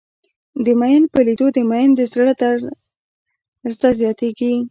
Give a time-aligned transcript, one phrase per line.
[0.65, 2.33] د ميئن په لېدو د ميئن د زړه
[3.61, 4.51] درزه زياتېږي.